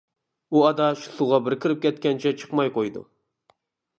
ئۇ 0.53 0.61
ئاداش 0.67 1.03
سۇغا 1.17 1.39
بىر 1.47 1.55
كىرىپ 1.65 1.83
كەتكەنچە 1.85 2.33
چىقماي 2.39 2.75
قويىدۇ. 2.79 3.07